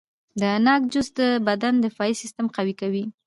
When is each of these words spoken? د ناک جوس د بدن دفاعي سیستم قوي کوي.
د 0.39 0.41
ناک 0.65 0.81
جوس 0.91 1.07
د 1.19 1.19
بدن 1.47 1.73
دفاعي 1.85 2.13
سیستم 2.21 2.45
قوي 2.55 2.73
کوي. 2.81 3.03